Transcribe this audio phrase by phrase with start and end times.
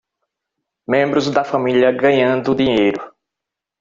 [0.87, 3.13] Membros da família ganhando dinheiro